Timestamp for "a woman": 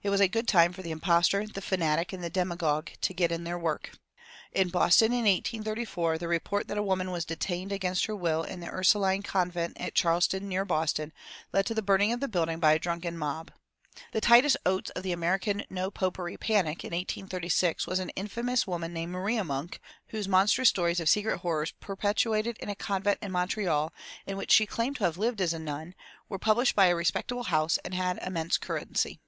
6.78-7.10